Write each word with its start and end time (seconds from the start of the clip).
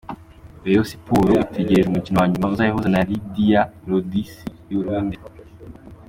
Reyo 0.63 0.83
Siporo 0.89 1.31
itegereje 1.45 1.87
umukino 1.89 2.17
wa 2.19 2.27
nyuma 2.31 2.49
uzayihuza 2.53 2.87
na 2.91 3.01
Lidiya 3.07 3.61
Ludici 3.87 4.41
y’i 4.67 4.77
Burundi. 4.79 5.17